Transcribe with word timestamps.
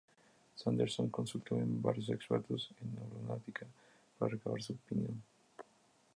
Sanderson 0.55 1.11
consultó 1.11 1.57
a 1.57 1.63
varios 1.63 2.09
expertos 2.09 2.71
en 2.81 2.97
aeronáutica 3.03 3.67
para 4.17 4.31
recabar 4.31 4.59
su 4.59 4.73
opinión. 4.73 5.21